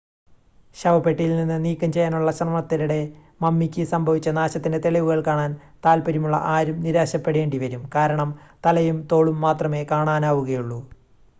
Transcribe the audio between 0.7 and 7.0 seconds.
ശവപ്പെട്ടിയിൽ നിന്ന് നീക്കംചെയ്യാനുള്ള ശ്രമത്തിനിടെ മമ്മിക്ക് സംഭവിച്ച നാശത്തിൻ്റെ തെളിവുകൾ കാണാൻ താൽപ്പര്യമുള്ള ആരും